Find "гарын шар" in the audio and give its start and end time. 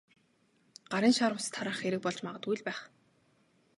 0.91-1.31